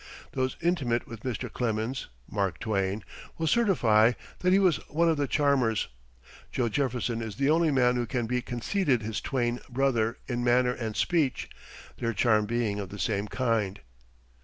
Those 0.31 0.57
intimate 0.61 1.05
with 1.07 1.19
Mr. 1.19 1.47
Clemens 1.53 2.07
(Mark 2.27 2.57
Twain) 2.57 3.03
will 3.37 3.45
certify 3.45 4.13
that 4.39 4.51
he 4.51 4.57
was 4.57 4.77
one 4.89 5.07
of 5.07 5.17
the 5.17 5.27
charmers. 5.27 5.89
Joe 6.51 6.69
Jefferson 6.69 7.21
is 7.21 7.35
the 7.35 7.51
only 7.51 7.69
man 7.69 7.97
who 7.97 8.07
can 8.07 8.25
be 8.25 8.41
conceded 8.41 9.03
his 9.03 9.21
twin 9.21 9.59
brother 9.69 10.17
in 10.27 10.43
manner 10.43 10.73
and 10.73 10.95
speech, 10.95 11.51
their 11.97 12.13
charm 12.13 12.47
being 12.47 12.79
of 12.79 12.89
the 12.89 12.97
same 12.97 13.27
kind. 13.27 13.79